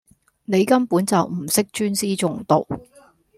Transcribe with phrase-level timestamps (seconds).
[0.45, 2.65] 你根本就唔識專師重道